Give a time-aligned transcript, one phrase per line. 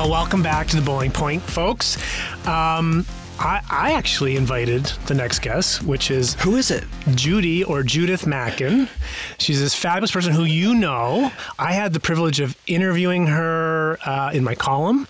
[0.00, 1.98] Well, welcome back to the Boiling Point, folks.
[2.46, 3.04] Um,
[3.38, 6.84] I, I, actually invited the next guest, which is who is it?
[7.14, 8.88] Judy or Judith Mackin.
[9.36, 11.30] She's this fabulous person who you know.
[11.58, 15.06] I had the privilege of interviewing her uh, in my column,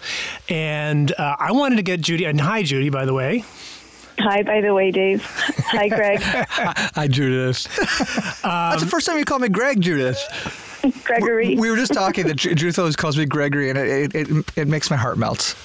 [0.49, 2.25] and uh, I wanted to get Judy.
[2.25, 3.45] And hi, Judy, by the way.
[4.19, 5.25] Hi, by the way, Dave.
[5.25, 6.19] Hi, Greg.
[6.21, 7.69] Hi, Judith.
[8.45, 10.67] Um, That's the first time you call me Greg, Judith.
[11.05, 11.57] Gregory.
[11.57, 14.91] We were just talking that Judith always calls me Gregory, and it, it, it makes
[14.91, 15.57] my heart melt.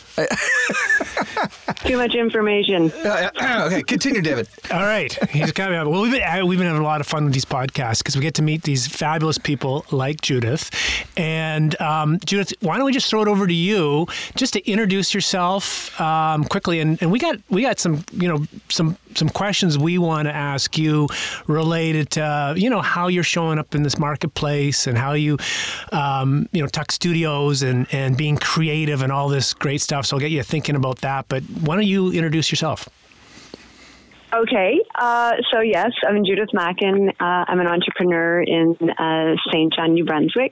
[1.85, 2.91] Too much information.
[3.05, 4.47] Uh, okay, continue, David.
[4.71, 5.77] All right, he's got me.
[5.77, 8.15] Well, we've been uh, we've been having a lot of fun with these podcasts because
[8.15, 10.71] we get to meet these fabulous people like Judith.
[11.17, 15.13] And um, Judith, why don't we just throw it over to you just to introduce
[15.13, 16.79] yourself um, quickly?
[16.79, 20.35] And, and we got we got some you know some some questions we want to
[20.35, 21.07] ask you
[21.47, 25.37] related to you know how you're showing up in this marketplace and how you
[25.91, 30.05] um, you know tuck studios and and being creative and all this great stuff.
[30.05, 31.27] So I'll get you thinking about that.
[31.27, 32.87] But why don't you introduce yourself?
[34.35, 37.09] Okay, uh, so yes, I'm Judith Mackin.
[37.21, 39.73] Uh, I'm an entrepreneur in uh, St.
[39.73, 40.51] John, New Brunswick.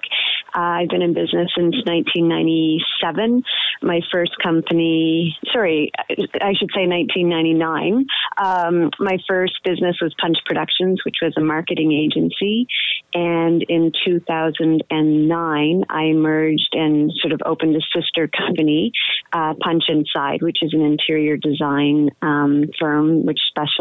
[0.56, 3.44] Uh, I've been in business since 1997.
[3.82, 8.06] My first company, sorry, I should say 1999.
[8.38, 12.68] Um, my first business was Punch Productions, which was a marketing agency.
[13.14, 18.94] And in 2009, I merged and sort of opened a sister company,
[19.34, 23.73] uh, Punch Inside, which is an interior design um, firm which specializes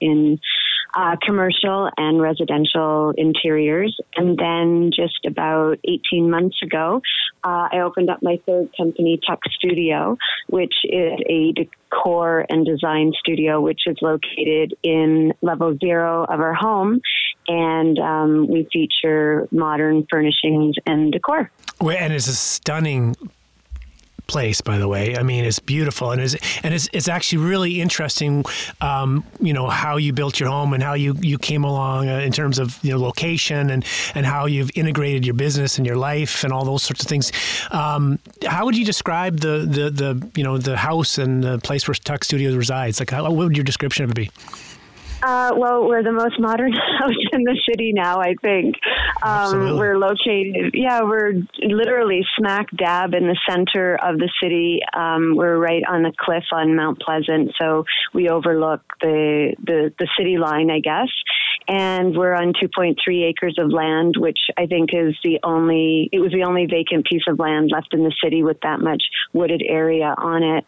[0.00, 0.38] in
[0.94, 3.96] uh, commercial and residential interiors.
[4.16, 7.00] And then just about 18 months ago,
[7.44, 10.16] uh, I opened up my third company, Tuck Studio,
[10.48, 16.54] which is a decor and design studio, which is located in level zero of our
[16.54, 17.00] home.
[17.48, 21.50] And um, we feature modern furnishings and decor.
[21.80, 23.14] And it's a stunning
[24.30, 25.16] place, by the way.
[25.16, 28.44] I mean, it's beautiful and it's and it's, it's actually really interesting.
[28.80, 32.18] Um, you know how you built your home and how you you came along uh,
[32.18, 35.96] in terms of you know location and and how you've integrated your business and your
[35.96, 37.32] life and all those sorts of things.
[37.72, 41.88] Um, how would you describe the the the you know the house and the place
[41.88, 43.00] where Tuck Studios resides?
[43.00, 44.30] Like, how, what would your description of it be?
[45.22, 48.74] Uh, well, we're the most modern house in the city now, I think.
[49.22, 54.80] Um, we're located, yeah, we're literally smack dab in the center of the city.
[54.96, 60.08] Um, we're right on the cliff on Mount Pleasant, so we overlook the, the, the
[60.18, 61.08] city line, I guess.
[61.68, 62.96] And we're on 2.3
[63.28, 67.22] acres of land, which I think is the only, it was the only vacant piece
[67.28, 69.02] of land left in the city with that much
[69.32, 70.64] wooded area on it.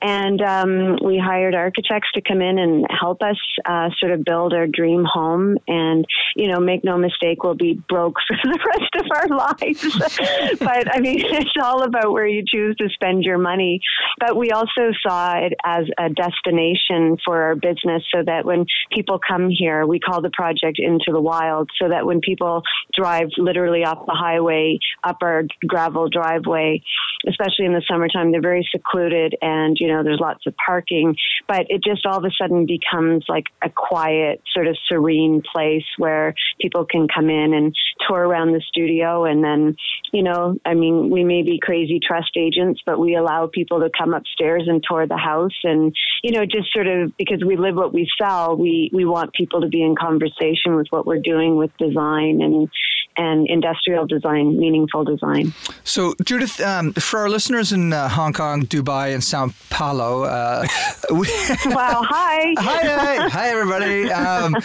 [0.00, 4.52] And um, we hired architects to come in and help us uh, sort of build
[4.52, 5.58] our dream home.
[5.66, 6.04] And,
[6.36, 10.58] you know, make no mistake, we'll be broke for the rest of our lives.
[10.58, 13.80] but I mean, it's all about where you choose to spend your money.
[14.20, 19.18] But we also saw it as a destination for our business so that when people
[19.26, 22.62] come here, we call the project Into the Wild, so that when people
[22.94, 26.82] drive literally off the highway, up our gravel driveway,
[27.28, 31.16] especially in the summertime, they're very secluded and, you know, there's lots of parking,
[31.46, 35.84] but it just all of a sudden becomes like a quiet, sort of serene place
[35.96, 37.74] where people can come in and
[38.06, 39.24] tour around the studio.
[39.24, 39.76] And then,
[40.12, 43.90] you know, I mean, we may be crazy trust agents, but we allow people to
[43.96, 45.56] come upstairs and tour the house.
[45.64, 49.32] And, you know, just sort of because we live what we sell, we, we want
[49.32, 52.68] people to be in conversation with what we're doing with design and,
[53.18, 55.52] and industrial design, meaningful design.
[55.84, 60.64] So, Judith, um, for our listeners in uh, Hong Kong, Dubai, and Sao Paulo, uh,
[61.10, 61.16] we
[61.66, 62.54] wow, hi.
[62.58, 64.10] hi, hi, hi, everybody.
[64.10, 64.56] Um,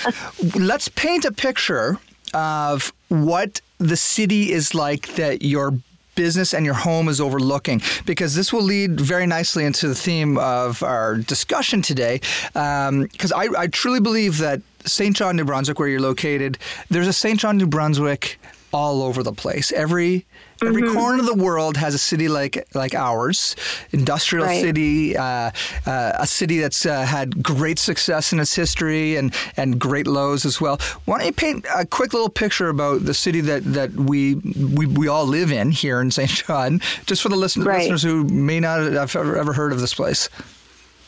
[0.56, 1.98] let's paint a picture
[2.34, 5.74] of what the city is like that your
[6.16, 10.38] business and your home is overlooking because this will lead very nicely into the theme
[10.38, 12.20] of our discussion today
[12.54, 15.16] because um, I, I truly believe that St.
[15.16, 16.58] John, New Brunswick, where you're located,
[16.90, 17.40] there's a St.
[17.40, 18.40] John, New Brunswick
[18.74, 19.72] all over the place.
[19.72, 20.26] Every
[20.62, 20.98] every mm-hmm.
[20.98, 23.56] corner of the world has a city like like ours,
[23.92, 24.62] industrial right.
[24.62, 25.52] city, uh,
[25.86, 30.46] uh, a city that's uh, had great success in its history and and great lows
[30.46, 30.78] as well.
[31.06, 34.88] Why don't you paint a quick little picture about the city that that we we,
[34.88, 36.30] we all live in here in St.
[36.30, 37.80] John, just for the listen- right.
[37.80, 40.30] listeners who may not have ever, ever heard of this place.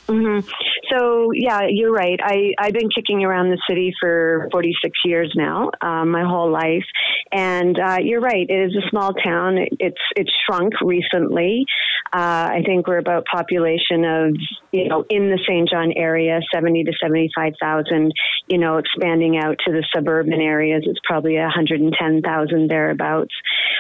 [0.08, 0.48] Mm-hmm.
[0.96, 2.20] So yeah, you're right.
[2.24, 6.86] I I've been kicking around the city for 46 years now, um, my whole life,
[7.32, 8.46] and uh, you're right.
[8.48, 9.58] It is a small town.
[9.80, 11.66] It's it's shrunk recently.
[12.14, 14.36] Uh, I think we're about population of
[14.72, 15.70] you know in the St.
[15.70, 18.12] John area, 70 to 75 thousand.
[18.48, 23.34] You know, expanding out to the suburban areas, it's probably 110,000 thereabouts.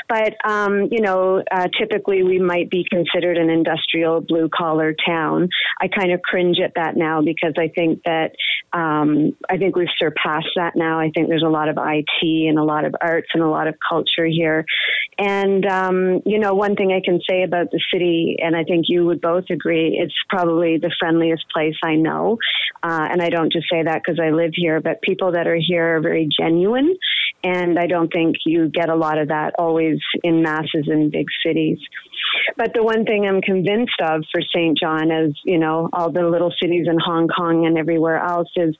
[0.09, 5.49] But um, you know, uh, typically we might be considered an industrial blue collar town.
[5.79, 8.35] I kind of cringe at that now because I think that
[8.73, 10.99] um, I think we've surpassed that now.
[10.99, 13.67] I think there's a lot of IT and a lot of arts and a lot
[13.67, 14.65] of culture here.
[15.17, 18.85] And um, you know, one thing I can say about the city, and I think
[18.89, 22.37] you would both agree, it's probably the friendliest place I know.
[22.83, 25.59] Uh, and I don't just say that because I live here, but people that are
[25.59, 26.95] here are very genuine.
[27.43, 31.27] And I don't think you get a lot of that always in masses in big
[31.45, 31.77] cities.
[32.57, 34.77] But the one thing I'm convinced of for St.
[34.77, 38.75] John, as you know, all the little cities in Hong Kong and everywhere else, is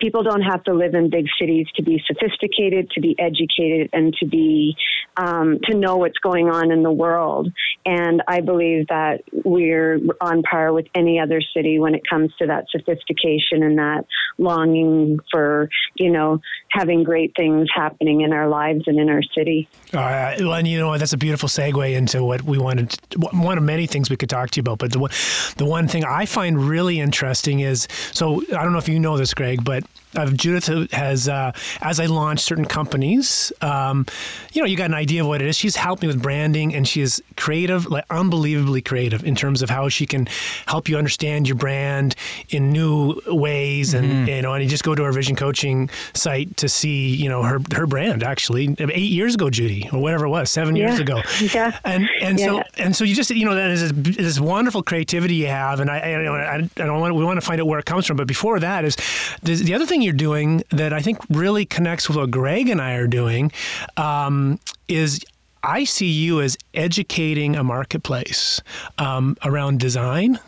[0.00, 4.14] people don't have to live in big cities to be sophisticated, to be educated, and
[4.20, 4.76] to be
[5.16, 7.52] um, to know what's going on in the world.
[7.84, 12.46] And I believe that we're on par with any other city when it comes to
[12.46, 14.04] that sophistication and that
[14.38, 19.68] longing for you know having great things happening in our lives and in our city.
[19.92, 22.89] Uh, and you know that's a beautiful segue into what we wanted.
[23.16, 25.10] One of many things we could talk to you about, but the one,
[25.56, 29.16] the one thing I find really interesting is so I don't know if you know
[29.16, 29.84] this, Greg, but
[30.16, 34.06] uh, Judith has, uh, as I launch certain companies, um,
[34.52, 35.56] you know, you got an idea of what it is.
[35.56, 39.70] She's helped me with branding, and she is creative, like unbelievably creative in terms of
[39.70, 40.26] how she can
[40.66, 42.16] help you understand your brand
[42.48, 43.94] in new ways.
[43.94, 44.28] And mm-hmm.
[44.28, 47.42] you know, and you just go to our vision coaching site to see, you know,
[47.42, 50.88] her her brand actually eight years ago, Judy, or whatever it was, seven yeah.
[50.88, 51.20] years ago.
[51.40, 51.78] Yeah.
[51.84, 52.46] And and yeah.
[52.46, 55.80] so and so you just you know that is this, this wonderful creativity you have,
[55.80, 58.06] and I I, I, I don't want we want to find out where it comes
[58.06, 58.96] from, but before that is
[59.42, 62.94] the other thing you're doing that I think really connects with what Greg and I
[62.94, 63.52] are doing
[63.96, 64.58] um,
[64.88, 65.24] is
[65.62, 68.62] I see you as educating a marketplace
[68.98, 70.38] um, around design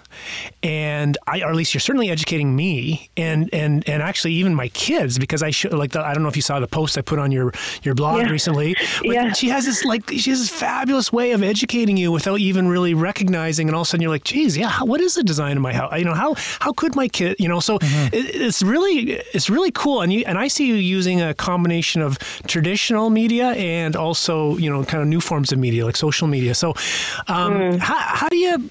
[0.62, 4.68] and I, or at least you're certainly educating me and and and actually even my
[4.68, 7.02] kids because I should like the, I don't know if you saw the post I
[7.02, 8.30] put on your your blog yeah.
[8.30, 8.76] recently.
[9.02, 9.32] But yeah.
[9.32, 12.94] she has this like she has this fabulous way of educating you without even really
[12.94, 15.56] recognizing, and all of a sudden you're like, geez, yeah, how, what is the design
[15.56, 15.92] of my house?
[15.98, 17.58] You know, how how could my kid, you know?
[17.60, 18.14] So mm-hmm.
[18.14, 22.02] it, it's really it's really cool, and you and I see you using a combination
[22.02, 26.28] of traditional media and also you know kind of new forms of media like social
[26.28, 26.54] media.
[26.54, 26.70] So
[27.28, 27.78] um, mm.
[27.78, 28.70] how how do you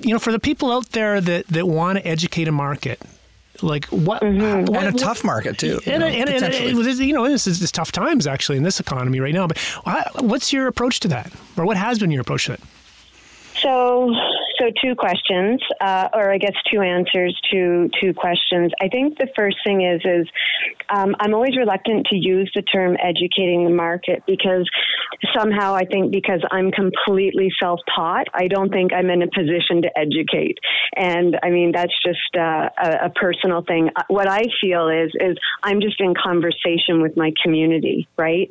[0.00, 3.00] you know for the people out there that that want to educate a market
[3.62, 4.64] like what, mm-hmm.
[4.72, 7.70] what and a tough market too and, you know, and, and, you know this is
[7.70, 9.58] tough times actually in this economy right now but
[10.22, 12.60] what's your approach to that or what has been your approach to that
[13.60, 14.14] so
[14.60, 18.72] so two questions, uh, or I guess two answers to two questions.
[18.80, 20.28] I think the first thing is is
[20.94, 24.68] um, I'm always reluctant to use the term educating the market because
[25.36, 29.82] somehow I think because I'm completely self taught, I don't think I'm in a position
[29.82, 30.58] to educate.
[30.96, 33.90] And I mean that's just uh, a, a personal thing.
[33.94, 38.50] Uh, what I feel is is I'm just in conversation with my community, right?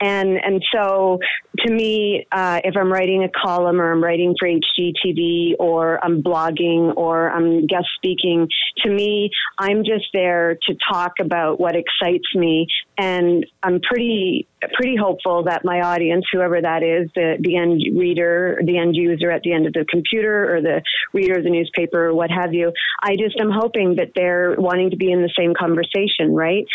[0.00, 1.18] And and so
[1.66, 6.22] to me, uh, if I'm writing a column or I'm writing for HGTV or I'm
[6.22, 8.48] blogging or I'm guest speaking.
[8.84, 12.66] To me, I'm just there to talk about what excites me.
[12.98, 18.60] And I'm pretty, pretty hopeful that my audience, whoever that is, the, the end reader,
[18.64, 22.06] the end user at the end of the computer or the reader of the newspaper
[22.06, 25.32] or what have you, I just am hoping that they're wanting to be in the
[25.38, 26.66] same conversation, right?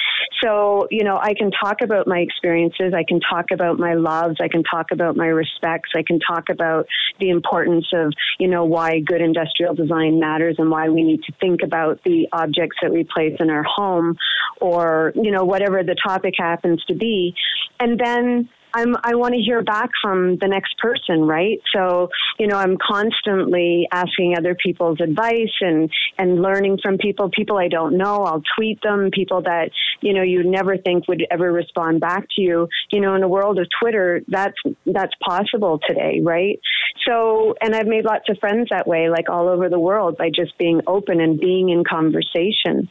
[0.41, 2.93] So, you know, I can talk about my experiences.
[2.95, 4.37] I can talk about my loves.
[4.41, 5.89] I can talk about my respects.
[5.93, 6.87] I can talk about
[7.19, 11.33] the importance of, you know, why good industrial design matters and why we need to
[11.41, 14.15] think about the objects that we place in our home
[14.61, 17.35] or, you know, whatever the topic happens to be.
[17.79, 21.59] And then I'm, I want to hear back from the next person, right?
[21.75, 27.57] So, you know, I'm constantly asking other people's advice and, and learning from people, people
[27.57, 28.23] I don't know.
[28.23, 29.69] I'll tweet them, people that,
[30.01, 32.67] you know, you never think would ever respond back to you.
[32.91, 36.59] You know, in the world of Twitter, that's, that's possible today, right?
[37.07, 40.29] So, and I've made lots of friends that way, like all over the world by
[40.29, 42.89] just being open and being in conversation.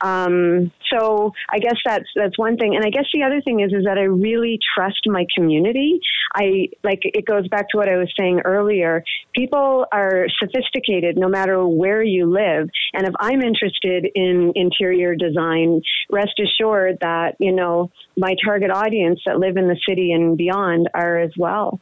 [0.00, 3.72] Um, so I guess that's that's one thing, and I guess the other thing is
[3.72, 6.00] is that I really trust my community.
[6.34, 9.02] I like it goes back to what I was saying earlier.
[9.34, 15.82] People are sophisticated no matter where you live, and if I'm interested in interior design,
[16.10, 20.88] rest assured that you know my target audience that live in the city and beyond
[20.94, 21.80] are as well.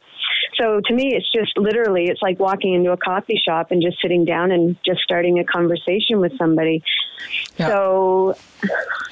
[0.57, 4.01] So to me, it's just literally, it's like walking into a coffee shop and just
[4.01, 6.83] sitting down and just starting a conversation with somebody.
[7.57, 7.67] Yeah.
[7.67, 8.35] So,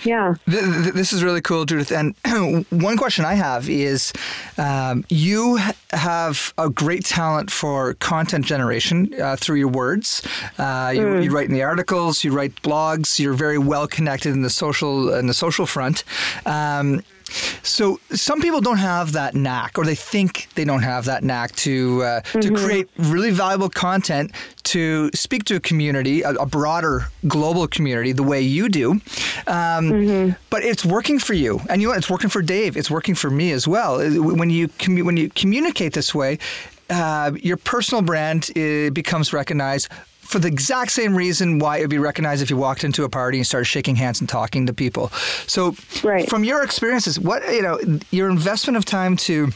[0.03, 0.35] yeah.
[0.45, 1.91] This is really cool, Judith.
[1.91, 2.15] And
[2.69, 4.13] one question I have is
[4.57, 5.59] um, you
[5.91, 10.25] have a great talent for content generation uh, through your words.
[10.57, 11.23] Uh, you, mm.
[11.23, 15.13] you, write in the articles, you write blogs, you're very well connected in the social
[15.13, 16.03] in the social front.
[16.45, 17.01] Um,
[17.63, 21.55] so some people don't have that knack, or they think they don't have that knack
[21.57, 22.39] to uh, mm-hmm.
[22.39, 24.31] to create really valuable content
[24.63, 28.91] to speak to a community, a, a broader global community, the way you do.
[28.91, 29.01] Um,
[29.47, 30.31] mm-hmm.
[30.49, 32.77] But it's working for you, and you know it's working for Dave.
[32.77, 33.97] It's working for me as well.
[33.99, 36.39] When you commu- when you communicate this way,
[36.89, 39.89] uh, your personal brand uh, becomes recognized
[40.27, 43.09] for the exact same reason why it would be recognized if you walked into a
[43.09, 45.07] party and started shaking hands and talking to people.
[45.47, 46.29] So, right.
[46.29, 47.79] from your experiences, what you know,
[48.11, 49.51] your investment of time to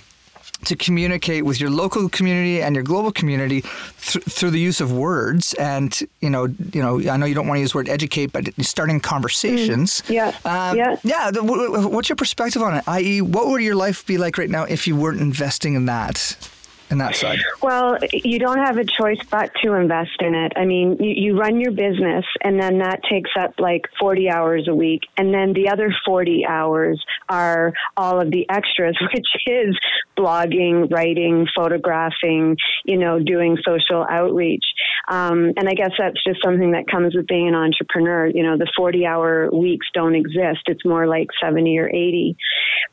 [0.65, 4.91] to communicate with your local community and your global community th- through the use of
[4.91, 7.89] words and you know you know I know you don't want to use the word
[7.89, 13.21] educate but starting conversations mm, yeah um, yeah yeah what's your perspective on it i.e.
[13.21, 16.37] what would your life be like right now if you weren't investing in that
[16.91, 17.39] in that side?
[17.61, 20.53] Well, you don't have a choice but to invest in it.
[20.55, 24.67] I mean, you, you run your business, and then that takes up like 40 hours
[24.67, 25.01] a week.
[25.17, 29.77] And then the other 40 hours are all of the extras, which is
[30.17, 34.65] blogging, writing, photographing, you know, doing social outreach.
[35.07, 38.27] Um, and I guess that's just something that comes with being an entrepreneur.
[38.27, 40.61] You know, the 40 hour weeks don't exist.
[40.67, 42.35] It's more like 70 or 80.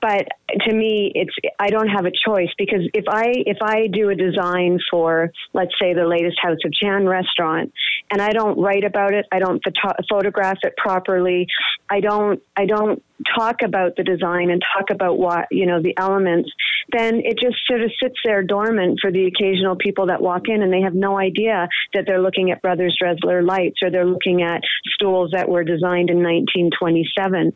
[0.01, 0.29] But
[0.67, 4.15] to me, it's, I don't have a choice because if I, if I do a
[4.15, 7.73] design for, let's say, the latest House of Chan restaurant,
[8.11, 11.47] and I don't write about it, I don't photo- photograph it properly,
[11.91, 13.03] I don't, I don't
[13.37, 16.51] talk about the design and talk about what you know the elements
[16.93, 20.63] then it just sort of sits there dormant for the occasional people that walk in
[20.63, 24.43] and they have no idea that they're looking at brothers Dressler lights or they're looking
[24.43, 24.63] at
[24.95, 27.53] stools that were designed in 1927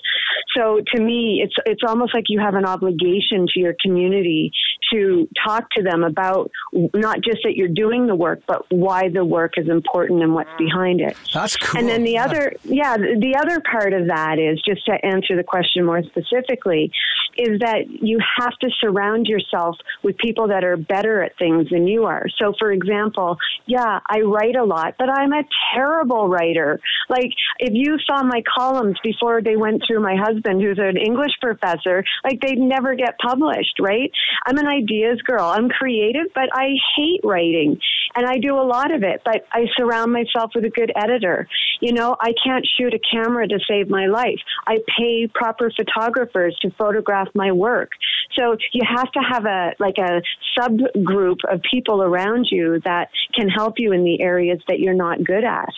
[0.57, 4.51] so to me it's it's almost like you have an obligation to your community
[4.93, 6.51] to talk to them about
[6.95, 10.51] not just that you're doing the work but why the work is important and what's
[10.59, 11.17] behind it.
[11.33, 11.81] That's cool.
[11.81, 12.25] And then the yeah.
[12.25, 16.91] other yeah the other part of that is just to answer the question more specifically,
[17.37, 21.87] is that you have to surround yourself with people that are better at things than
[21.87, 22.25] you are.
[22.39, 25.43] So, for example, yeah, I write a lot, but I'm a
[25.75, 26.81] terrible writer.
[27.09, 31.33] Like, if you saw my columns before they went through my husband, who's an English
[31.41, 34.11] professor, like they'd never get published, right?
[34.47, 35.45] I'm an ideas girl.
[35.45, 37.79] I'm creative, but I hate writing.
[38.15, 41.49] And I do a lot of it, but I surround myself with a good editor.
[41.81, 44.39] You know, I can't shoot a camera to save my life.
[44.67, 47.91] I pay proper photographers to photograph my work.
[48.39, 50.23] So you have to have a like a
[50.59, 55.23] subgroup of people around you that can help you in the areas that you're not
[55.25, 55.73] good at.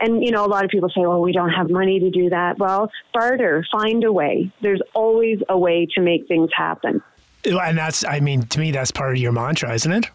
[0.00, 2.30] And you know, a lot of people say, "Well, we don't have money to do
[2.30, 4.50] that." Well, barter, find a way.
[4.60, 7.02] There's always a way to make things happen.
[7.44, 10.10] And that's, I mean, to me, that's part of your mantra, isn't it?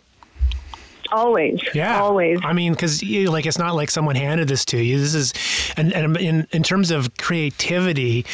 [1.12, 5.00] Always yeah always i mean because like it's not like someone handed this to you
[5.00, 5.34] this is
[5.78, 8.26] and, and in, in terms of creativity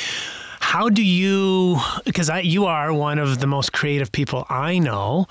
[0.60, 5.28] how do you because you are one of the most creative people i know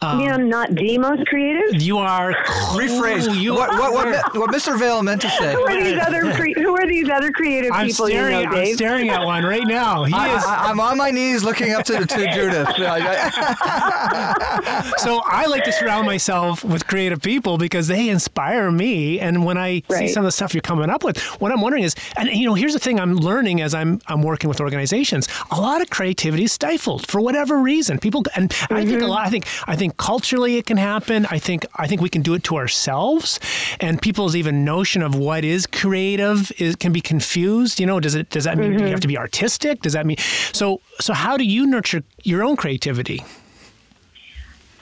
[0.00, 1.82] um, yeah, I'm not the most creative.
[1.82, 2.32] You are.
[2.32, 3.36] Rephrase.
[3.36, 4.78] You what, what, what, what, Mr.
[4.78, 5.54] Vale meant to say.
[5.54, 6.57] who are these other cre-
[6.88, 8.06] Who these other creative I'm people?
[8.06, 8.68] Staring, you know, Dave?
[8.68, 10.04] I'm staring at one right now.
[10.04, 10.44] He I, is.
[10.44, 12.68] I, am on my knees looking up to, to Judith.
[14.98, 19.18] so I like to surround myself with creative people because they inspire me.
[19.18, 19.98] And when I right.
[19.98, 22.46] see some of the stuff you're coming up with, what I'm wondering is, and you
[22.46, 25.28] know, here's the thing I'm learning as I'm I'm working with organizations.
[25.50, 27.98] A lot of creativity is stifled for whatever reason.
[27.98, 28.74] People and mm-hmm.
[28.74, 29.10] I think a mm-hmm.
[29.10, 29.26] lot.
[29.26, 31.26] I think I think think culturally it can happen.
[31.30, 33.40] I think I think we can do it to ourselves,
[33.80, 37.80] and people's even notion of what is creative is can be confused.
[37.80, 38.86] You know, does it does that mean mm-hmm.
[38.86, 39.82] you have to be artistic?
[39.82, 40.18] Does that mean
[40.52, 40.80] so?
[41.00, 43.22] So how do you nurture your own creativity?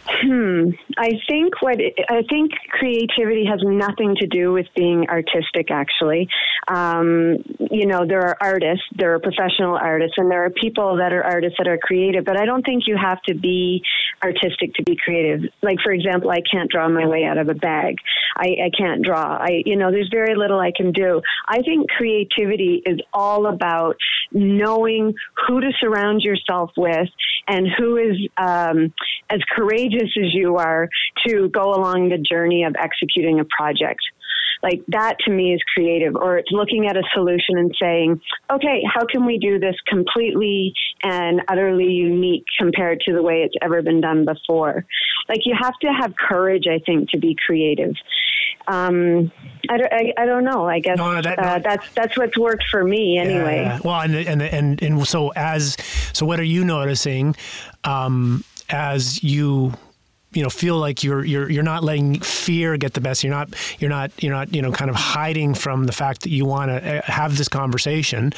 [0.09, 0.71] Hmm.
[0.97, 5.71] I think what I think creativity has nothing to do with being artistic.
[5.71, 6.29] Actually,
[6.69, 7.39] um,
[7.71, 11.25] you know, there are artists, there are professional artists, and there are people that are
[11.25, 12.25] artists that are creative.
[12.25, 13.83] But I don't think you have to be
[14.23, 15.51] artistic to be creative.
[15.63, 17.97] Like, for example, I can't draw my way out of a bag.
[18.37, 19.37] I, I can't draw.
[19.37, 21.21] I, you know, there's very little I can do.
[21.49, 23.97] I think creativity is all about
[24.33, 25.15] knowing
[25.47, 27.09] who to surround yourself with
[27.49, 28.93] and who is um,
[29.31, 30.89] as courageous as you are
[31.27, 34.01] to go along the journey of executing a project.
[34.63, 38.21] Like that to me is creative, or it's looking at a solution and saying,
[38.51, 40.73] okay, how can we do this completely
[41.03, 44.85] and utterly unique compared to the way it's ever been done before?
[45.29, 47.95] Like you have to have courage, I think, to be creative.
[48.69, 49.31] Um,
[49.69, 50.67] I, don't, I, I, don't know.
[50.67, 53.63] I guess no, that, uh, that's that's what's worked for me anyway.
[53.63, 55.77] Yeah, Well, and, and and and so as
[56.13, 57.37] so, what are you noticing
[57.85, 59.75] um, as you
[60.37, 63.25] you know feel like you're you're you're not letting fear get the best.
[63.25, 66.31] You're not you're not you're not you know kind of hiding from the fact that
[66.31, 68.33] you want to uh, have this conversation.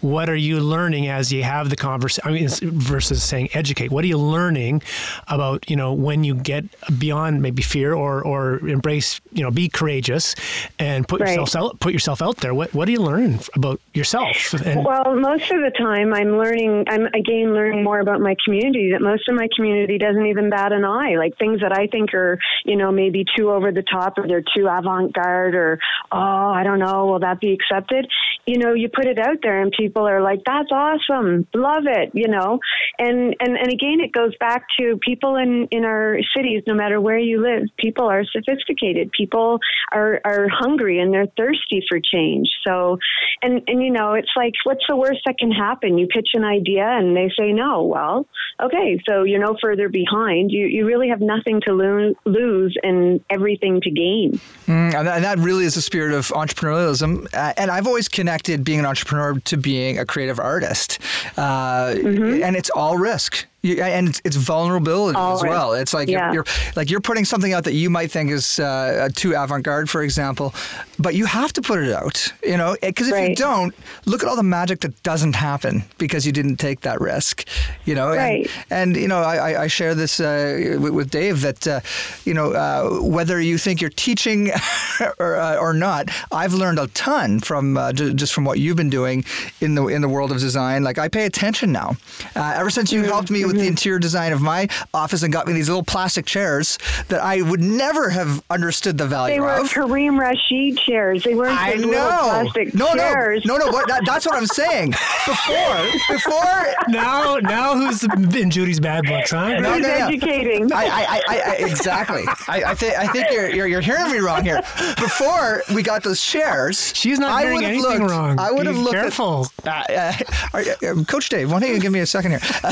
[0.00, 3.90] What are you learning as you have the conversation I mean versus saying educate?
[3.90, 4.82] What are you learning
[5.28, 6.64] about you know when you get
[6.98, 10.34] beyond maybe fear or or embrace you know be courageous
[10.78, 11.36] and put right.
[11.38, 12.54] yourself out put yourself out there?
[12.54, 16.84] What what do you learn about yourself and, well most of the time I'm learning
[16.88, 20.72] I'm again learning more about my community that most of my community doesn't even bat
[20.72, 21.16] an eye.
[21.16, 24.44] Like things that I think are, you know, maybe too over the top or they're
[24.56, 25.78] too avant garde or,
[26.12, 28.06] oh, I don't know, will that be accepted?
[28.46, 32.10] You know, you put it out there and people are like, that's awesome, love it,
[32.14, 32.58] you know.
[32.98, 37.00] And, and, and again, it goes back to people in, in our cities, no matter
[37.00, 39.12] where you live, people are sophisticated.
[39.12, 39.58] People
[39.92, 42.48] are, are hungry and they're thirsty for change.
[42.66, 42.98] So,
[43.42, 45.98] and, and, you know, it's like, what's the worst that can happen?
[45.98, 47.84] You pitch an idea and they say no.
[47.84, 48.26] Well,
[48.62, 50.50] okay, so you're no further behind.
[50.50, 54.40] You, you really have nothing to lo- lose and everything to gain.
[54.66, 57.26] Mm, and that really is the spirit of entrepreneurialism.
[57.34, 60.98] Uh, and I've always connected being an entrepreneur to being a creative artist.
[61.36, 62.42] Uh, mm-hmm.
[62.42, 63.46] And it's all risk.
[63.62, 65.42] You, and it's, it's vulnerability Always.
[65.42, 65.72] as well.
[65.72, 66.26] It's like yeah.
[66.26, 66.44] you're, you're,
[66.76, 70.54] like you're putting something out that you might think is uh, too avant-garde, for example,
[70.98, 72.32] but you have to put it out.
[72.42, 73.30] You know, because if right.
[73.30, 73.74] you don't,
[74.04, 77.48] look at all the magic that doesn't happen because you didn't take that risk.
[77.86, 78.46] You know, right.
[78.70, 81.80] and, and you know, I, I share this uh, with, Dave that uh,
[82.24, 84.50] you know uh, whether you think you're teaching
[85.18, 88.90] or, uh, or not, I've learned a ton from uh, just from what you've been
[88.90, 89.24] doing
[89.60, 90.82] in the in the world of design.
[90.84, 91.96] Like I pay attention now.
[92.36, 93.10] ever since you mm-hmm.
[93.10, 95.82] helped me with with the interior design of my office and got me these little
[95.82, 99.70] plastic chairs that I would never have understood the value they were of.
[99.70, 101.22] Karim Rashid chairs.
[101.24, 101.90] They weren't I know.
[101.90, 103.44] plastic no, chairs.
[103.44, 103.72] No, no, no.
[103.72, 104.90] What, that, that's what I'm saying.
[105.26, 106.74] Before, before.
[106.88, 109.60] Now, now who's in Judy's bad books, huh?
[109.60, 110.06] No, who's no, no.
[110.06, 110.72] educating?
[110.72, 112.22] I, I, I, I exactly.
[112.48, 114.60] I, I think, I think you're, you're, you're hearing me wrong here.
[114.96, 118.38] Before we got those chairs, she's not I hearing anything looked, wrong.
[118.38, 118.94] I would have looked.
[118.94, 121.50] Careful, at, uh, uh, Coach Dave.
[121.50, 122.40] Why don't you give me a second here?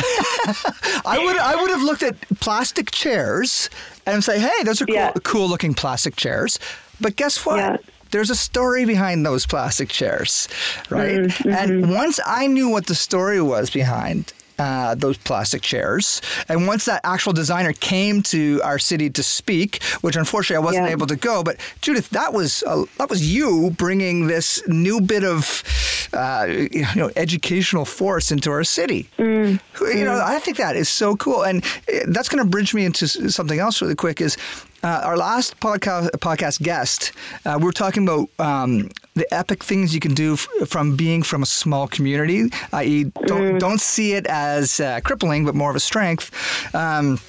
[1.05, 3.71] I would I would have looked at plastic chairs
[4.07, 5.13] and say, "Hey, those are cool, yeah.
[5.25, 6.59] cool looking plastic chairs."
[7.01, 7.57] But guess what?
[7.57, 7.77] Yeah.
[8.12, 10.48] There's a story behind those plastic chairs,
[10.90, 11.20] right?
[11.20, 11.48] Mm-hmm.
[11.48, 16.20] And once I knew what the story was behind uh, those plastic chairs.
[16.48, 20.87] And once that actual designer came to our city to speak, which unfortunately I wasn't
[20.87, 20.92] yeah.
[20.92, 25.25] able to go, but Judith, that was uh, that was you bringing this new bit
[25.25, 25.64] of
[26.12, 29.09] uh, you know educational force into our city.
[29.18, 29.61] Mm.
[29.81, 32.85] You know, I think that is so cool, and uh, that's going to bridge me
[32.85, 34.20] into something else really quick.
[34.20, 34.37] Is
[34.83, 37.12] uh, our last podcast, podcast guest,
[37.45, 41.23] uh, we were talking about um, the epic things you can do f- from being
[41.23, 43.59] from a small community, i.e., don't, mm.
[43.59, 46.31] don't see it as uh, crippling, but more of a strength.
[46.75, 47.21] Um,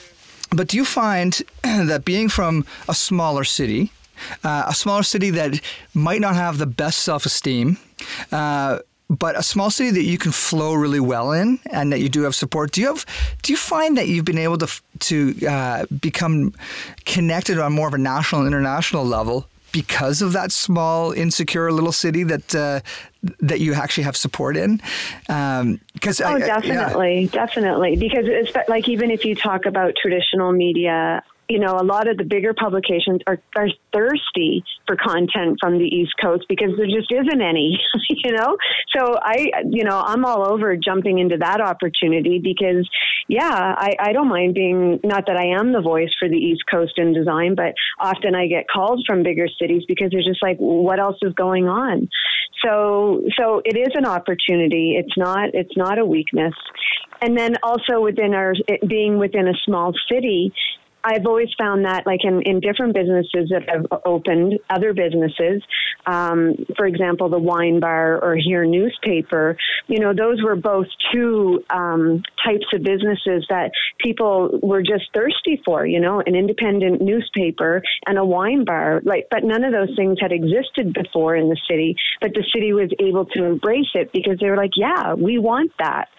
[0.52, 3.92] but do you find that being from a smaller city,
[4.44, 5.60] uh, a smaller city that
[5.94, 7.78] might not have the best self esteem,
[8.32, 12.10] uh, but a small city that you can flow really well in and that you
[12.10, 12.72] do have support.
[12.72, 13.06] Do you have
[13.42, 16.54] do you find that you've been able to to uh, become
[17.06, 21.92] connected on more of a national and international level because of that small insecure little
[21.92, 22.80] city that uh,
[23.40, 24.78] that you actually have support in
[25.28, 27.30] because um, oh I, definitely yeah.
[27.30, 32.08] definitely because it's like even if you talk about traditional media you know, a lot
[32.08, 36.88] of the bigger publications are, are thirsty for content from the East Coast because there
[36.88, 37.80] just isn't any,
[38.10, 38.58] you know?
[38.96, 42.90] So I, you know, I'm all over jumping into that opportunity because,
[43.28, 46.64] yeah, I, I don't mind being, not that I am the voice for the East
[46.72, 50.58] Coast in design, but often I get called from bigger cities because they're just like,
[50.58, 52.10] what else is going on?
[52.66, 54.96] So, so it is an opportunity.
[54.98, 56.54] It's not, it's not a weakness.
[57.22, 58.54] And then also within our,
[58.88, 60.54] being within a small city,
[61.04, 65.62] I've always found that, like in, in different businesses that have opened, other businesses,
[66.06, 71.64] um, for example, the wine bar or here newspaper, you know, those were both two
[71.70, 77.82] um, types of businesses that people were just thirsty for, you know, an independent newspaper
[78.06, 79.02] and a wine bar.
[79.04, 82.74] Like, but none of those things had existed before in the city, but the city
[82.74, 86.10] was able to embrace it because they were like, yeah, we want that.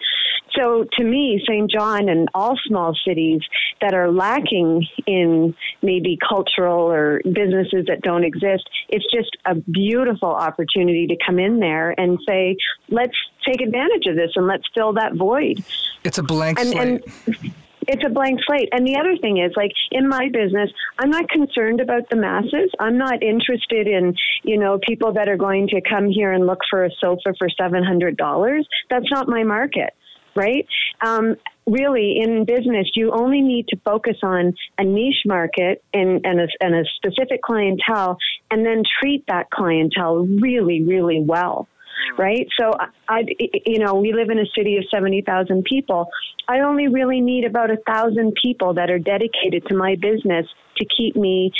[0.57, 1.69] So to me, St.
[1.69, 3.41] John and all small cities
[3.81, 10.29] that are lacking in maybe cultural or businesses that don't exist, it's just a beautiful
[10.29, 12.55] opportunity to come in there and say,
[12.89, 15.63] let's take advantage of this and let's fill that void.
[16.03, 17.03] It's a blank and, slate.
[17.27, 17.53] And
[17.87, 18.69] it's a blank slate.
[18.71, 22.71] And the other thing is, like in my business, I'm not concerned about the masses.
[22.79, 26.59] I'm not interested in, you know, people that are going to come here and look
[26.69, 28.63] for a sofa for $700.
[28.89, 29.93] That's not my market
[30.35, 30.67] right?
[31.01, 36.41] Um, really, in business, you only need to focus on a niche market and, and,
[36.41, 38.17] a, and a specific clientele,
[38.51, 42.17] and then treat that clientele really, really well Mm.
[42.17, 42.47] right?
[42.59, 42.73] So
[43.07, 43.23] I,
[43.65, 46.09] you know, we live in a city of seventy thousand people.
[46.47, 50.45] I only really need about a thousand people that are dedicated to my business
[50.77, 51.51] to keep me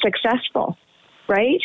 [0.00, 0.76] successful,
[1.28, 1.60] right?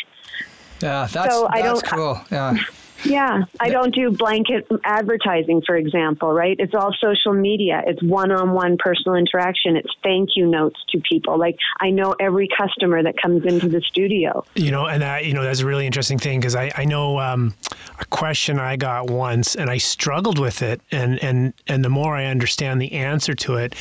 [0.80, 2.20] Yeah, that's so that's cool.
[2.30, 2.56] Yeah.
[3.04, 6.56] Yeah, I don't do blanket advertising, for example, right?
[6.58, 7.82] It's all social media.
[7.86, 9.76] It's one on one personal interaction.
[9.76, 11.38] It's thank you notes to people.
[11.38, 14.44] Like, I know every customer that comes into the studio.
[14.54, 17.54] You know, and you know, that's a really interesting thing because I, I know um,
[18.00, 20.80] a question I got once and I struggled with it.
[20.90, 23.74] And, and, and the more I understand the answer to it,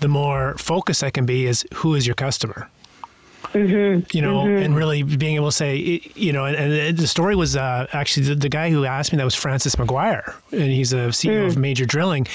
[0.00, 2.68] the more focused I can be is who is your customer?
[3.56, 4.16] Mm-hmm.
[4.16, 4.62] You know, mm-hmm.
[4.62, 8.26] and really being able to say, you know, and, and the story was uh, actually
[8.26, 11.46] the, the, guy who asked me that was Francis McGuire, and he's a CEO mm.
[11.46, 12.26] of Major Drilling.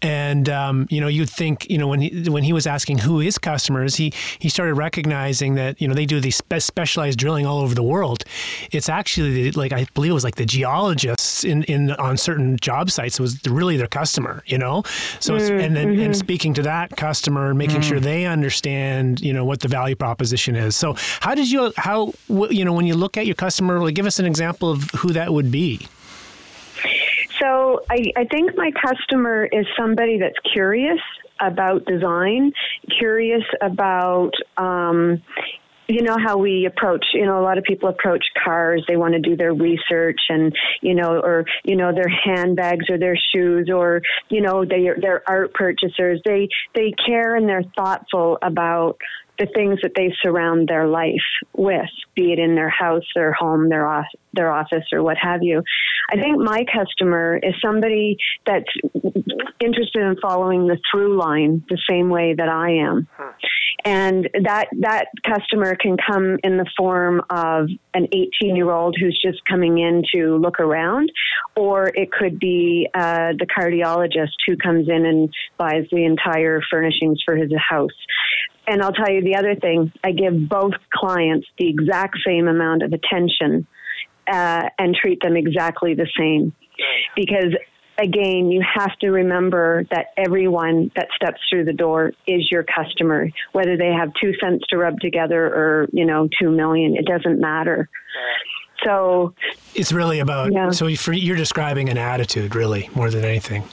[0.00, 3.18] And um, you know, you'd think, you know, when he when he was asking who
[3.18, 7.46] his customers, he he started recognizing that you know they do these spe- specialized drilling
[7.46, 8.22] all over the world.
[8.70, 12.90] It's actually like I believe it was like the geologists in in on certain job
[12.90, 14.44] sites was really their customer.
[14.46, 14.84] You know,
[15.18, 15.64] so mm.
[15.64, 16.02] and then mm-hmm.
[16.02, 17.88] and speaking to that customer, making mm.
[17.88, 20.76] sure they understand, you know, what the value proposition is.
[20.76, 24.06] So how did you how you know when you look at your customer, like give
[24.06, 25.86] us an example of who that would be.
[27.40, 31.00] So I, I think my customer is somebody that's curious
[31.40, 32.52] about design,
[32.98, 35.22] curious about um,
[35.90, 39.12] you know how we approach you know a lot of people approach cars they want
[39.12, 43.68] to do their research and you know or you know their handbags or their shoes
[43.68, 48.98] or you know they they're art purchasers they they care and they're thoughtful about
[49.40, 51.14] the things that they surround their life
[51.54, 55.42] with, be it in their house, their home, their off, their office, or what have
[55.42, 55.62] you.
[56.10, 58.70] I think my customer is somebody that's
[59.60, 63.08] interested in following the through line the same way that I am.
[63.84, 69.18] And that that customer can come in the form of an 18 year old who's
[69.24, 71.10] just coming in to look around,
[71.56, 77.22] or it could be uh, the cardiologist who comes in and buys the entire furnishings
[77.24, 77.88] for his house.
[78.70, 82.84] And I'll tell you the other thing I give both clients the exact same amount
[82.84, 83.66] of attention
[84.30, 86.54] uh, and treat them exactly the same.
[87.16, 87.52] Because
[87.98, 93.28] again, you have to remember that everyone that steps through the door is your customer,
[93.50, 97.40] whether they have two cents to rub together or, you know, two million, it doesn't
[97.40, 97.88] matter.
[98.84, 99.34] So
[99.74, 100.70] it's really about, yeah.
[100.70, 103.64] so you're describing an attitude, really, more than anything.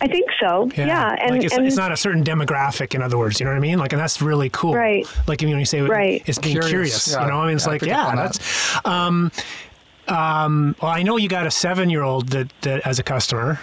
[0.00, 0.70] I think so.
[0.76, 1.16] Yeah, yeah.
[1.20, 2.94] and, like it's, and it's, not a certain demographic.
[2.94, 3.78] In other words, you know what I mean?
[3.78, 4.74] Like, and that's really cool.
[4.74, 5.06] Right.
[5.26, 6.22] Like when you say right.
[6.26, 6.70] it's being curious.
[6.70, 7.24] curious yeah.
[7.24, 8.86] You know, I mean, it's yeah, like yeah, that's.
[8.86, 9.30] Um,
[10.08, 13.60] um, well, I know you got a seven-year-old that, that as a customer.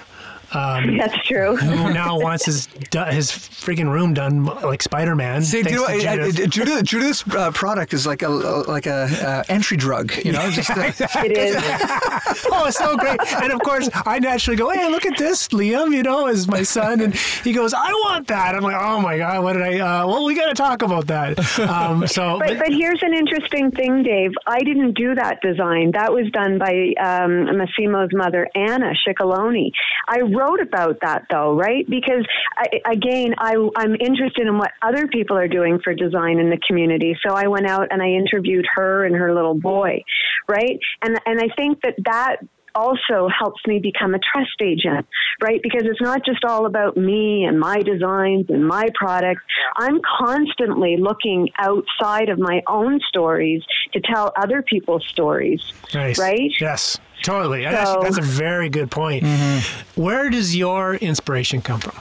[0.54, 1.56] Um, That's true.
[1.58, 5.44] who now wants his his freaking room done like Spider Man?
[5.44, 6.50] See, you know, Judith.
[6.50, 10.14] Judith, Judith's uh, product is like a like a uh, entry drug.
[10.24, 10.88] You know, just a,
[11.26, 11.56] it is.
[12.52, 13.20] oh, it's so great.
[13.42, 16.64] And of course, I naturally go, "Hey, look at this, Liam." You know, is my
[16.64, 19.80] son, and he goes, "I want that." I'm like, "Oh my god, what did I?"
[19.80, 21.38] Uh, well, we got to talk about that.
[21.60, 24.32] Um, so, but, but, but, here's an interesting thing, Dave.
[24.46, 25.92] I didn't do that design.
[25.92, 29.72] That was done by um, Massimo's mother, Anna Ciccoloni.
[30.08, 31.86] I wrote about that though, right?
[31.90, 32.26] Because
[32.58, 36.60] I, again, I, I'm interested in what other people are doing for design in the
[36.68, 37.18] community.
[37.26, 40.04] So I went out and I interviewed her and her little boy,
[40.48, 40.80] right?
[41.02, 42.38] And and I think that that
[42.78, 45.08] also helps me become a trust agent,
[45.42, 45.60] right?
[45.64, 49.42] Because it's not just all about me and my designs and my products.
[49.78, 53.64] I'm constantly looking outside of my own stories
[53.94, 55.62] to tell other people's stories,
[55.94, 56.20] nice.
[56.20, 56.52] right?
[56.62, 57.00] Yes.
[57.24, 57.64] Totally.
[57.64, 59.24] So, that's, that's, a very good point.
[59.24, 60.02] Mm-hmm.
[60.02, 61.96] Where does your inspiration come from?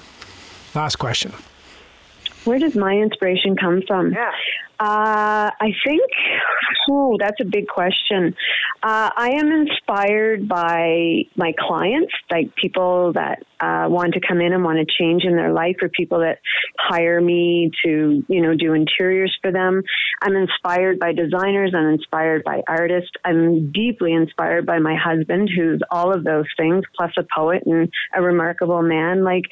[0.74, 1.32] Last question.
[2.44, 4.12] where does my inspiration come from?
[4.12, 4.30] Yeah.
[4.78, 6.02] Uh, I think,
[6.90, 8.34] oh, that's a big question.
[8.82, 14.52] Uh, I am inspired by my clients, like people that uh, want to come in
[14.52, 16.40] and want to change in their life, or people that
[16.78, 19.82] hire me to, you know, do interiors for them.
[20.20, 21.72] I'm inspired by designers.
[21.74, 23.12] I'm inspired by artists.
[23.24, 27.88] I'm deeply inspired by my husband, who's all of those things, plus a poet and
[28.14, 29.24] a remarkable man.
[29.24, 29.44] Like,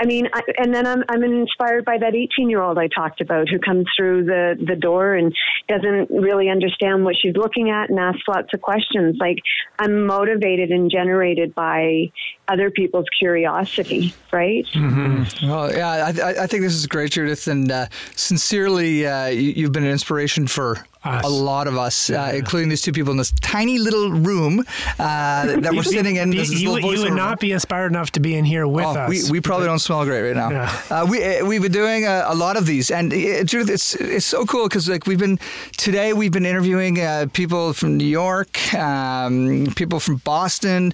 [0.00, 3.20] I mean, I, and then I'm I'm inspired by that 18 year old I talked
[3.20, 5.34] about who comes through the the door and
[5.68, 9.16] doesn't really understand what she's looking at and asks lots of questions.
[9.20, 9.38] Like
[9.78, 12.12] I'm motivated and generated by
[12.52, 14.66] other people's curiosity, right?
[14.74, 15.48] Mm-hmm.
[15.48, 19.72] Well, yeah, I, I, think this is great, Judith, and uh, sincerely, uh, you, have
[19.72, 21.24] been an inspiration for us.
[21.24, 24.60] a lot of us, uh, including these two people in this tiny little room
[24.98, 26.32] uh, that we're sitting in.
[26.32, 29.08] you, you, you would not be inspired enough to be in here with oh, us.
[29.08, 30.50] We, we probably don't smell great right now.
[30.50, 30.82] Yeah.
[30.90, 33.94] Uh, we uh, we've been doing a, a, lot of these, and uh, Judith, it's
[33.94, 35.38] it's so cool because like we've been
[35.76, 40.92] today we've been interviewing uh, people from New York, um, people from Boston,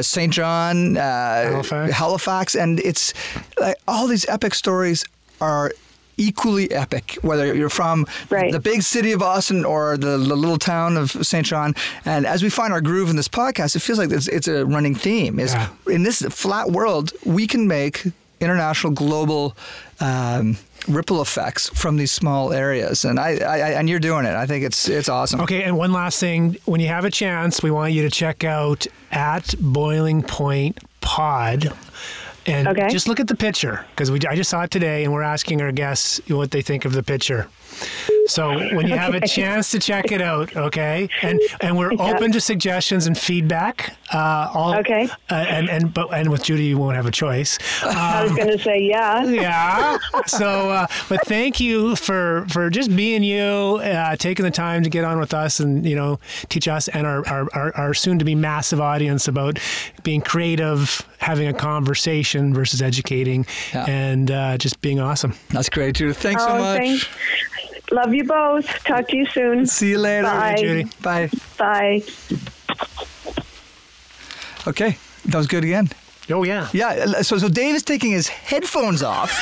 [0.00, 0.32] St.
[0.32, 1.92] John, Halifax.
[1.92, 3.14] Halifax, and it's
[3.58, 5.04] like all these epic stories
[5.40, 5.72] are
[6.16, 8.52] equally epic, whether you're from right.
[8.52, 11.44] the big city of Austin or the, the, little town of St.
[11.44, 11.74] John.
[12.04, 14.64] And as we find our groove in this podcast, it feels like it's, it's a
[14.64, 15.38] running theme.
[15.38, 15.68] Is yeah.
[15.88, 18.04] in this flat world, we can make
[18.40, 19.56] international, global.
[20.00, 23.04] Um, ripple effects from these small areas.
[23.04, 24.34] And I, I, and you're doing it.
[24.34, 25.40] I think it's it's awesome.
[25.40, 26.56] Okay and one last thing.
[26.64, 31.72] When you have a chance we want you to check out at boiling point pod.
[32.46, 32.88] And okay.
[32.90, 35.62] just look at the picture because we I just saw it today, and we're asking
[35.62, 37.48] our guests what they think of the picture.
[38.26, 42.14] So when you have a chance to check it out, okay, and and we're yeah.
[42.14, 43.96] open to suggestions and feedback.
[44.12, 45.08] Uh, all, okay.
[45.30, 47.58] Uh, and and but and with Judy, you won't have a choice.
[47.82, 49.24] Um, I was going to say yeah.
[49.24, 49.98] Yeah.
[50.26, 54.90] So, uh, but thank you for for just being you, uh, taking the time to
[54.90, 58.18] get on with us, and you know teach us and our our, our, our soon
[58.18, 59.58] to be massive audience about
[60.02, 63.84] being creative, having a conversation versus educating, yeah.
[63.86, 65.34] and uh, just being awesome.
[65.50, 66.14] That's great, Judy.
[66.14, 66.78] Thanks oh, so much.
[66.78, 67.06] Thanks.
[67.94, 68.66] Love you both.
[68.82, 69.66] Talk to you soon.
[69.66, 70.24] See you later.
[70.24, 70.56] Bye.
[70.58, 70.90] Judy.
[71.00, 71.30] Bye.
[71.56, 72.02] Bye.
[74.66, 75.88] Okay, that was good again.
[76.30, 76.68] Oh yeah.
[76.72, 77.22] Yeah.
[77.22, 79.38] So so Dave is taking his headphones off.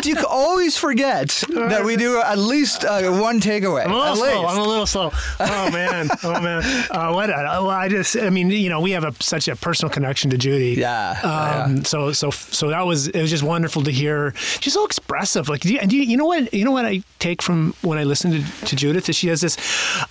[0.00, 3.84] Do you always forget that we do at least uh, one takeaway.
[3.84, 4.46] I'm a little slow.
[4.46, 5.10] I'm a little slow.
[5.40, 6.08] Oh man.
[6.24, 6.62] Oh man.
[6.90, 7.30] Uh, what?
[7.30, 8.16] Uh, well, I just.
[8.16, 10.74] I mean, you know, we have a, such a personal connection to Judy.
[10.80, 11.10] Yeah.
[11.22, 11.82] Um, yeah.
[11.84, 14.34] So so so that was it was just wonderful to hear.
[14.34, 15.48] She's so expressive.
[15.48, 16.52] Like, do you, do you, you know what?
[16.52, 19.40] You know what I take from when I listen to, to Judith is she has
[19.40, 19.56] this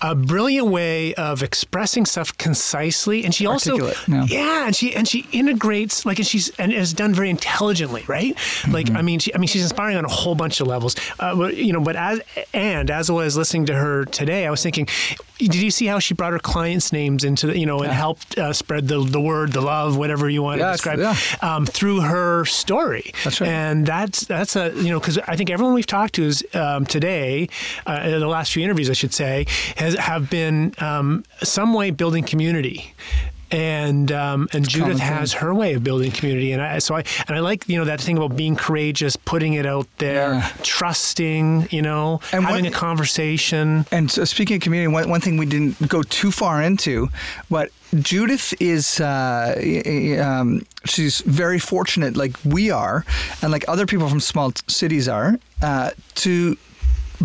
[0.01, 4.23] a brilliant way of expressing stuff concisely, and she also yeah.
[4.25, 8.35] yeah, and she and she integrates like and she's and is done very intelligently, right?
[8.35, 8.71] Mm-hmm.
[8.71, 10.95] Like I mean, she, I mean she's inspiring on a whole bunch of levels.
[11.19, 12.21] Uh, but, you know, but as
[12.53, 14.87] and as I was listening to her today, I was thinking,
[15.37, 17.93] did you see how she brought her clients' names into the, you know and yeah.
[17.93, 21.15] helped uh, spread the the word, the love, whatever you want to describe, yeah.
[21.41, 23.13] um, through her story.
[23.23, 23.49] That's right.
[23.49, 26.85] And that's that's a you know because I think everyone we've talked to is um,
[26.85, 27.49] today,
[27.85, 31.91] uh, in the last few interviews, I should say, has have been um, some way
[31.91, 32.93] building community
[33.51, 37.35] and um, and Judith has her way of building community, and I, so I and
[37.35, 40.51] I like you know that thing about being courageous, putting it out there, yeah.
[40.63, 43.85] trusting, you know, and having a conversation.
[43.91, 47.09] And so speaking of community, one, one thing we didn't go too far into,
[47.49, 49.55] but Judith is uh,
[50.21, 53.05] um, she's very fortunate, like we are,
[53.41, 56.57] and like other people from small cities are, uh, to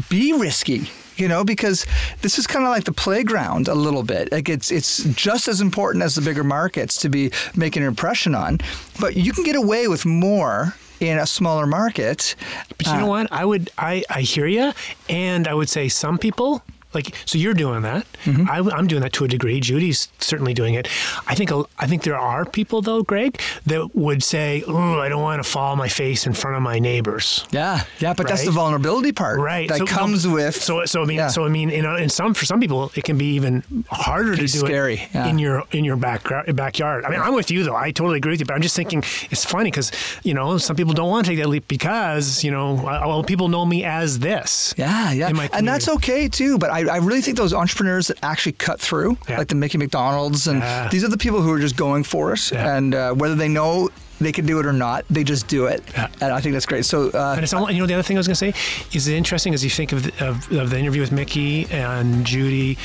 [0.08, 1.86] be risky you know, because
[2.20, 4.32] this is kind of like the playground a little bit.
[4.32, 8.34] Like it's it's just as important as the bigger markets to be making an impression
[8.34, 8.58] on,
[9.00, 12.36] but you can get away with more in a smaller market.
[12.78, 13.32] But you uh, know what?
[13.32, 14.72] I would I I hear you,
[15.08, 16.62] and I would say some people
[16.94, 18.06] like, so you're doing that.
[18.24, 18.48] Mm-hmm.
[18.48, 19.60] I, am doing that to a degree.
[19.60, 20.88] Judy's certainly doing it.
[21.26, 25.22] I think I think there are people though, Greg, that would say, "Oh, I don't
[25.22, 28.30] want to fall my face in front of my neighbors." Yeah, yeah, but right?
[28.30, 29.68] that's the vulnerability part, right?
[29.68, 30.54] That so, comes with.
[30.54, 31.28] So, so I mean, yeah.
[31.28, 34.40] so I mean, in, in some for some people, it can be even harder to
[34.40, 35.28] do scary, it yeah.
[35.28, 37.04] in your in your back backyard.
[37.04, 37.76] I mean, I'm with you though.
[37.76, 40.76] I totally agree with you, but I'm just thinking it's funny because you know some
[40.76, 44.18] people don't want to take that leap because you know well people know me as
[44.18, 44.74] this.
[44.76, 46.58] Yeah, yeah, and that's okay too.
[46.58, 49.38] But I I, really think those entrepreneurs that actually cut through, yeah.
[49.38, 52.52] like the Mickey McDonald's, and these are the people who are just going for it.
[52.52, 52.76] Yeah.
[52.76, 53.90] And uh, whether they know
[54.20, 55.82] they can do it or not, they just do it.
[55.92, 56.08] Yeah.
[56.20, 56.84] And I think that's great.
[56.84, 58.86] So, uh, and it's all, you know, the other thing I was going to say
[58.96, 62.24] is it interesting as you think of the, of, of the interview with Mickey and
[62.24, 62.78] Judy,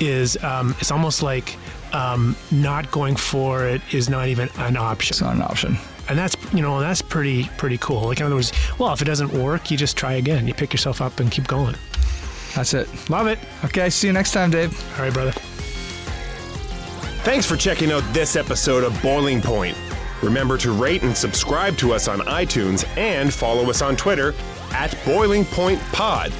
[0.00, 1.56] is um, it's almost like
[1.92, 5.12] um, not going for it is not even an option.
[5.12, 5.76] It's not an option.
[6.08, 8.02] and that's you know that's pretty pretty cool.
[8.02, 10.46] Like in other words, well, if it doesn't work, you just try again.
[10.46, 11.76] You pick yourself up and keep going.
[12.58, 12.88] That's it.
[13.08, 13.38] Love it.
[13.66, 14.76] Okay, see you next time, Dave.
[14.96, 15.30] All right, brother.
[17.22, 19.76] Thanks for checking out this episode of Boiling Point.
[20.24, 24.34] Remember to rate and subscribe to us on iTunes and follow us on Twitter
[24.72, 26.32] at Boiling Point Pod.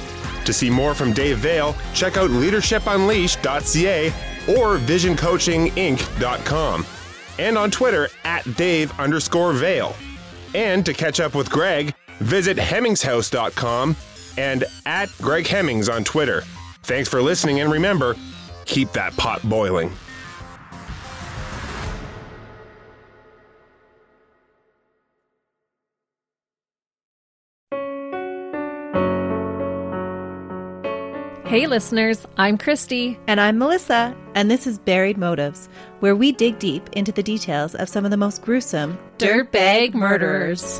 [0.43, 6.85] To see more from Dave Vale, check out leadershipunleashed.ca or visioncoachinginc.com.
[7.37, 9.95] And on Twitter at Dave underscore Vale.
[10.53, 13.95] And to catch up with Greg, visit hemmingshouse.com
[14.37, 16.43] and at Greg Hemmings on Twitter.
[16.83, 18.15] Thanks for listening, and remember,
[18.65, 19.91] keep that pot boiling.
[31.49, 33.17] Hey, listeners, I'm Christy.
[33.25, 35.67] And I'm Melissa, and this is Buried Motives,
[35.99, 40.79] where we dig deep into the details of some of the most gruesome dirtbag murderers.